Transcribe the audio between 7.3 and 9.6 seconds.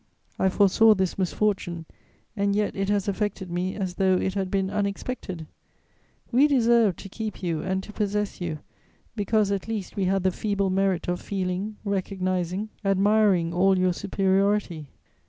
you and to possess you, because